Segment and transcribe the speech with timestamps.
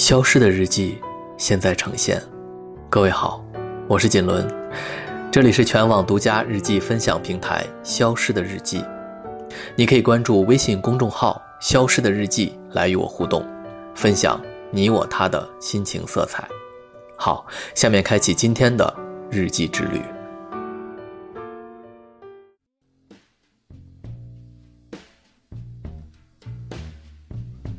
[0.00, 0.98] 消失的日记
[1.36, 2.18] 现在呈现。
[2.88, 3.44] 各位好，
[3.86, 4.48] 我是锦纶，
[5.30, 8.78] 这里是全网独家日记分享平台《消失的日记》，
[9.76, 13.46] 你可以关注微信公众号“消失的日记”来与我互动，
[13.94, 14.40] 分享
[14.70, 16.48] 你我他的心情色彩。
[17.14, 18.96] 好，下面开启今天的
[19.30, 20.00] 日记之旅。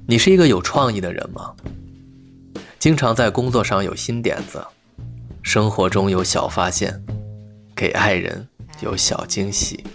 [0.06, 1.52] 你是一个有创意的人吗？
[2.82, 4.60] 经常在工作上有新点子，
[5.44, 7.00] 生活中有小发现，
[7.76, 8.48] 给爱人
[8.80, 9.86] 有小惊喜。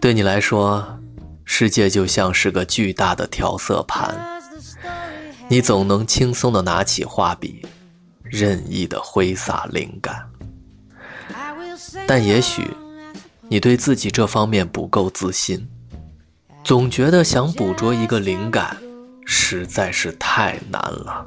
[0.00, 0.98] 对你来说，
[1.44, 4.18] 世界就像是个巨大的调色盘，
[5.46, 7.60] 你总能轻松的拿起画笔，
[8.24, 10.26] 任意的挥洒灵感。
[12.06, 12.66] 但也许，
[13.46, 15.68] 你对自己这方面不够自信，
[16.64, 18.74] 总觉得想捕捉一个灵感。
[19.26, 21.26] 实在是太难了。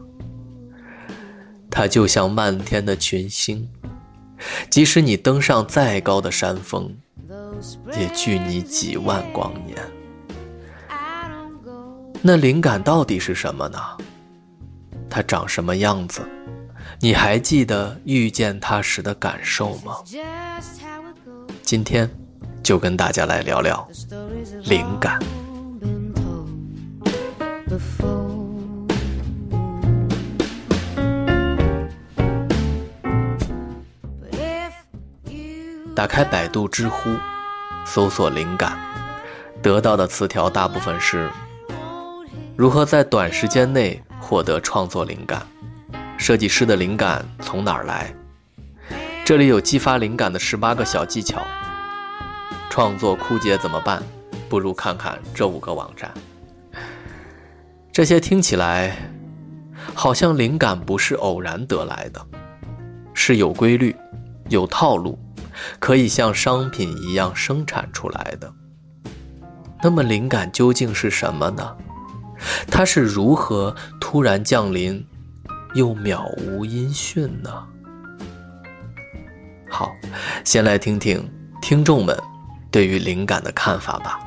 [1.70, 3.70] 它就像漫天的群星，
[4.72, 6.98] 即使你登上再高的山峰，
[7.96, 9.78] 也距你几万光年。
[12.22, 13.80] 那灵感到底是什么呢？
[15.10, 16.22] 它长什么样子？
[17.00, 19.98] 你还记得遇见它时的感受吗？
[21.62, 22.10] 今天
[22.64, 23.88] 就跟大家来聊聊
[24.66, 25.20] 灵感。
[35.96, 37.10] 打开百度、知乎，
[37.86, 38.80] 搜索“灵感”，
[39.62, 41.30] 得到的词条大部分是：
[42.56, 45.46] 如何在短时间内获得创作灵感？
[46.18, 48.14] 设计师的灵感从哪儿来？
[49.26, 51.42] 这里有激发灵感的十八个小技巧。
[52.70, 54.02] 创作枯竭怎么办？
[54.48, 56.14] 不如看看这五个网站。
[58.00, 58.96] 这些听起来，
[59.94, 62.28] 好像灵感不是偶然得来的，
[63.14, 63.94] 是有规律、
[64.48, 65.20] 有套路，
[65.80, 68.50] 可以像商品一样生产出来的。
[69.84, 71.76] 那么，灵感究竟是什么呢？
[72.72, 75.06] 它是如何突然降临，
[75.74, 77.52] 又渺无音讯呢？
[79.70, 79.92] 好，
[80.46, 81.30] 先来听听
[81.62, 82.18] 听众们
[82.72, 84.18] 对于灵感的看法吧。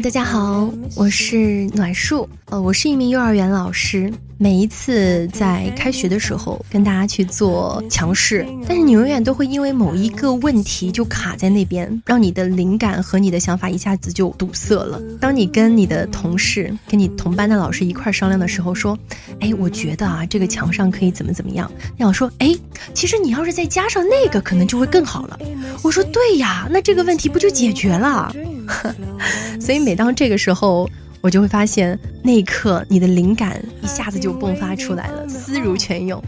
[0.00, 4.12] 大家好，我是暖树，呃，我是一名幼儿园老师。
[4.36, 15.02] 每一次在开学的时候跟大家去做强势，但是你永远都会因为某一个问题就卡在那边，让你的灵感和你的想法一下子就堵塞了。
[15.20, 18.96] 当你跟你的同事、跟你同班的老师一块商量的时候，说
[19.40, 22.54] ：“哎，我觉得啊，这个墙上可以怎么怎么样。”那我说：“哎，
[22.94, 25.36] 其实你要是再加上那个，可能就会更好了。”
[25.82, 28.32] 我说：“对呀，那这个问题不就解决了？”
[29.60, 30.88] 所以每当这个时候。
[31.20, 36.22] 我就会发现，那一刻你的灵感一下子就迸发出来了，思如泉涌。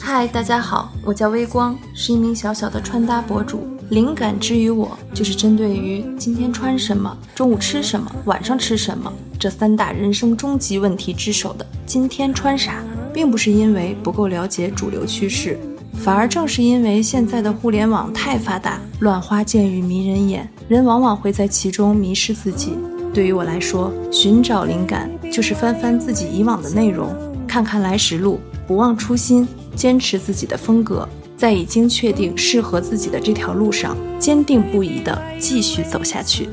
[0.00, 3.78] 嗨，大家好，我叫微光，是一名小小的穿搭博主。
[3.90, 12.82] 灵感之于我，就是针对于今天穿什么、中午吃什么、晚上吃什么这三大人生终极问题之首的今天穿啥，
[13.12, 15.58] 并不是因为不够了解主流趋势。
[15.94, 22.72] 反而正是因为现在的互联网太发达，乱花渐欲迷人眼，人往往会在其中迷失自己。
[23.12, 27.14] 对于我来说，寻找灵感就是翻翻自己以往的内容，
[27.46, 36.48] 看看来时路，不忘初心，坚持自己的风格，在已经确定适合自己的这条路上，坚定不移地继续走下去。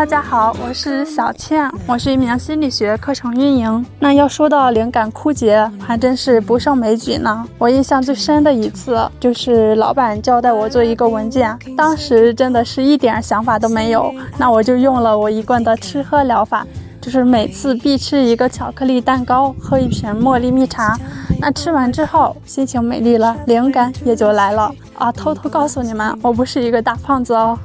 [0.00, 3.84] 大家好，我是小倩，我是一名心理学课程运营。
[3.98, 7.46] 那要说到灵感枯竭，还真是不胜枚举呢。
[7.58, 14.10] 我印象最深的一次，就是老板交代我做一个文件，当时真的是一点想法都没有。
[14.38, 16.66] 那我就用了我一贯的吃喝疗法，
[16.98, 20.98] 就是每次必吃一个巧克力蛋糕，喝一瓶茉莉蜜茶。
[21.38, 25.12] 那吃完之后，心情美丽了，灵感也就来了啊！
[25.12, 27.58] 偷偷告诉你们，我不是一个大胖子哦。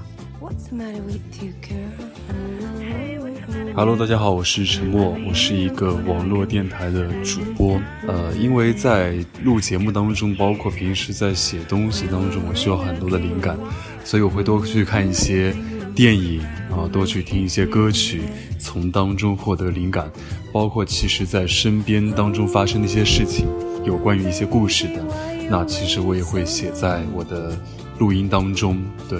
[3.78, 7.78] Hello，大家好，我是陈默，我是一个网络电台的主播。
[8.08, 13.58] 呃，因为在录节目当中，包括平时在写东西当中，我需要很多的灵感，
[14.06, 15.54] 所以我会多去看一些
[15.94, 16.40] 电影，
[16.70, 18.22] 然后多去听一些歌曲，
[18.58, 20.10] 从当中获得灵感。
[20.54, 23.46] 包括其实在身边当中发生的一些事情，
[23.84, 25.06] 有关于一些故事的，
[25.50, 27.52] 那其实我也会写在我的
[28.00, 28.82] 录音当中。
[29.10, 29.20] 对。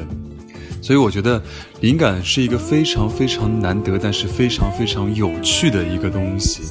[0.86, 1.42] 所以我觉得
[1.82, 6.62] 灵感是一个非常非常难得，但是非常非常有趣的一个东西。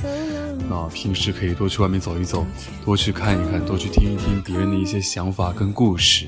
[0.71, 2.47] 啊，平时可以多去外面走一走，
[2.85, 6.27] 多去看一看，多去听一听别人的一些想法跟故事。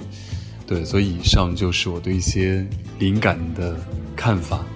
[0.66, 2.66] 对，所以以上就是我对一些
[2.98, 3.78] 灵感的
[4.16, 4.66] 看法。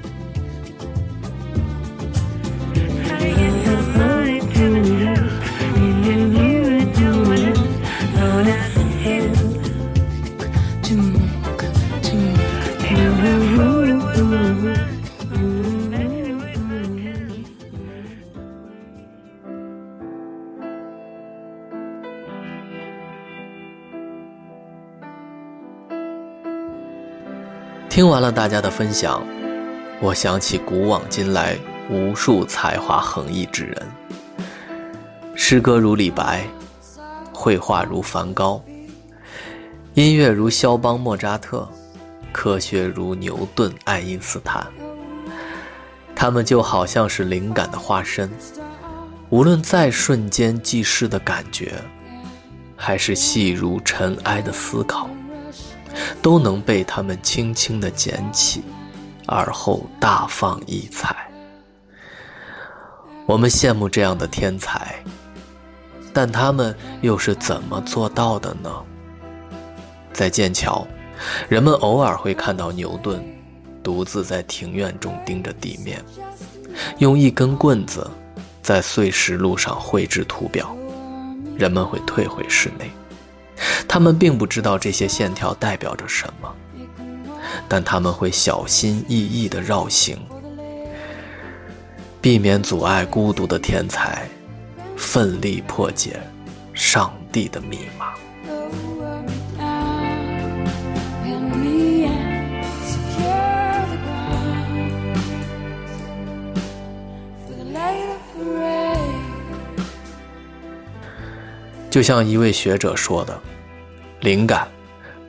[28.00, 29.22] 听完了大家的分享，
[30.00, 31.54] 我想起古往今来
[31.90, 33.86] 无数才华横溢之人，
[35.34, 36.46] 诗歌如李白，
[37.30, 38.64] 绘画如梵高，
[39.92, 41.68] 音乐如肖邦、莫扎特，
[42.32, 44.66] 科学如牛顿、爱因斯坦。
[46.16, 48.30] 他们就好像是灵感的化身，
[49.28, 51.74] 无论在瞬间即逝的感觉，
[52.76, 55.06] 还是细如尘埃的思考。
[56.22, 58.62] 都能被他们轻轻地捡起，
[59.26, 61.30] 而后大放异彩。
[63.26, 65.02] 我们羡慕这样的天才，
[66.12, 68.70] 但他们又是怎么做到的呢？
[70.12, 70.86] 在剑桥，
[71.48, 73.24] 人们偶尔会看到牛顿
[73.82, 76.04] 独自在庭院中盯着地面，
[76.98, 78.10] 用一根棍子
[78.60, 80.76] 在碎石路上绘制图表，
[81.56, 82.90] 人们会退回室内。
[83.86, 86.54] 他们并不知道这些线条代表着什么，
[87.68, 90.18] 但他们会小心翼翼地绕行，
[92.20, 94.28] 避免阻碍孤独的天才
[94.96, 96.20] 奋力破解
[96.72, 98.14] 上帝的密码。
[111.90, 113.38] 就像一位学者说的。
[114.20, 114.68] 灵感，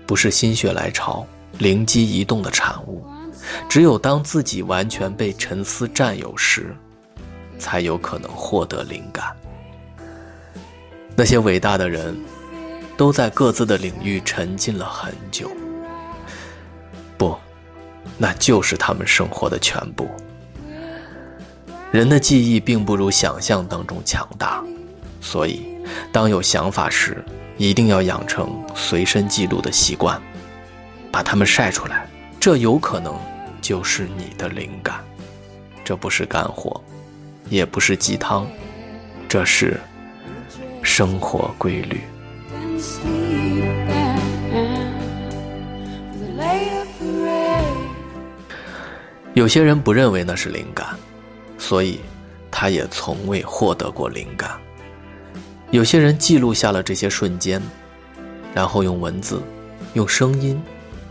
[0.05, 1.25] 不是心血来潮、
[1.57, 3.05] 灵机一动的产物，
[3.69, 6.75] 只有当自己完全被沉思占有时，
[7.57, 9.25] 才有可能获得灵感。
[11.15, 12.17] 那些伟大的人，
[12.97, 15.49] 都在各自的领域沉浸了很久。
[17.17, 17.33] 不，
[18.17, 20.07] 那就是他们生活的全部。
[21.91, 24.63] 人的记忆并不如想象当中强大，
[25.21, 25.65] 所以，
[26.11, 27.23] 当有想法时。
[27.57, 30.19] 一定要养成随身记录的习惯，
[31.11, 32.07] 把它们晒出来，
[32.39, 33.15] 这有可能
[33.61, 34.99] 就是你的灵感。
[35.83, 36.81] 这不是干货，
[37.49, 38.47] 也不是鸡汤，
[39.29, 39.79] 这是
[40.81, 42.01] 生活规律。
[49.35, 50.87] 有些人不认为那是灵感，
[51.59, 51.99] 所以
[52.49, 54.59] 他也从未获得过灵感。
[55.71, 57.61] 有些人记录下了这些瞬间，
[58.53, 59.41] 然后用文字、
[59.93, 60.61] 用声音、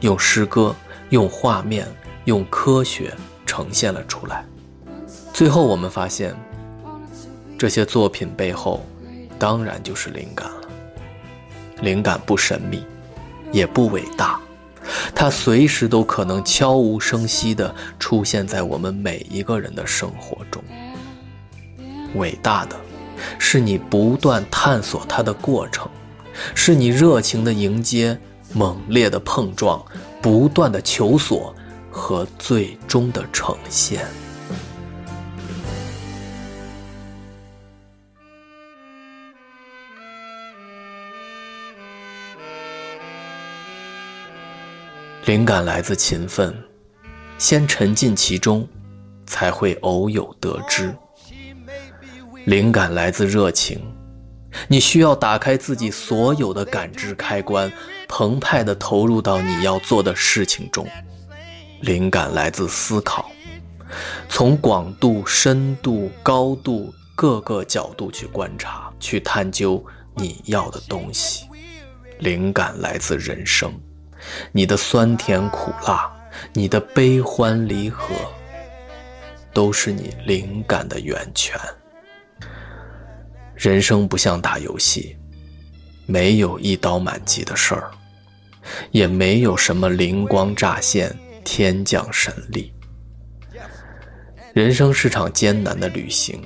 [0.01, 0.77] 用诗歌、
[1.09, 1.89] 用画面、
[2.27, 3.15] 用科学
[3.47, 4.45] 呈现了出来。
[5.33, 6.37] 最后，我们发现，
[7.57, 8.85] 这些作品背后，
[9.39, 10.69] 当然就是灵感了。
[11.81, 12.85] 灵感不神秘，
[13.53, 14.39] 也不伟大，
[15.15, 20.63] 它随时都可能悄无声息地出现在我们每一个人的生活中。
[22.17, 22.77] 伟大的。
[23.39, 25.91] 是你不断探索它的过程，
[26.55, 28.19] 是你热情的迎接、
[28.53, 29.85] 猛烈的碰撞、
[30.23, 31.55] 不断的求索
[31.91, 34.07] 和最终的呈现。
[45.27, 46.53] 灵感来自勤奋，
[47.39, 48.67] 先沉浸其中，
[49.27, 50.93] 才会偶有得知。
[52.51, 53.81] 灵感来自热情，
[54.67, 57.73] 你需要打开自己所有的感知开关，
[58.09, 60.85] 澎湃地投入到你要做的事情中。
[61.83, 63.31] 灵感来自思考，
[64.29, 69.81] 从广度、深度、高度各个角度去观察，去探究
[70.17, 71.47] 你要的东西。
[72.19, 73.73] 灵感来自人生，
[74.51, 76.13] 你的酸甜苦辣，
[76.53, 78.13] 你的悲欢离合，
[79.55, 81.57] 都是你灵感的源泉。
[83.61, 85.15] 人生不像打游戏，
[86.07, 87.91] 没有一刀满级的事儿，
[88.91, 91.15] 也没有什么灵光乍现、
[91.45, 92.73] 天降神力。
[94.55, 96.43] 人生是场艰难的旅行，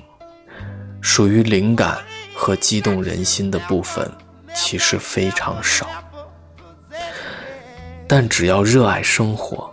[1.01, 2.01] 属于灵感
[2.35, 4.11] 和激动人心的部分
[4.53, 5.89] 其实非常少。
[8.09, 9.73] 但只要热爱生活，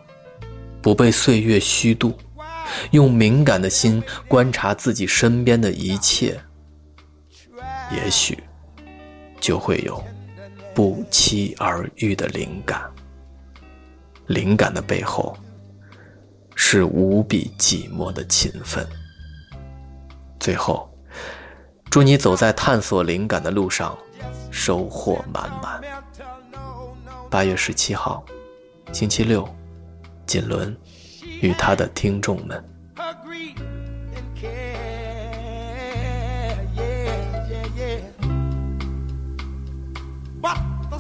[0.79, 2.15] 不被岁月虚度，
[2.91, 6.39] 用敏感的心观察自己身边的一切，
[7.93, 8.41] 也许
[9.39, 10.01] 就会有
[10.73, 12.81] 不期而遇的灵感。
[14.27, 15.35] 灵感的背后，
[16.55, 18.87] 是无比寂寞的勤奋。
[20.39, 20.89] 最后，
[21.89, 23.97] 祝你走在探索灵感的路上，
[24.51, 25.81] 收获满满。
[27.29, 28.23] 八月十七号，
[28.93, 29.47] 星期六，
[30.25, 30.75] 锦纶
[31.41, 32.63] 与他的听众们。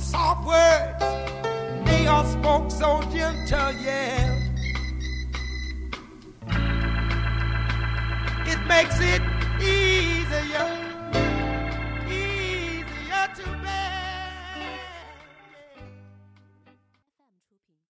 [0.01, 1.03] soft words.
[1.85, 4.39] They all spoke so gentle, yeah.
[8.45, 9.21] It makes it
[9.61, 10.80] easier.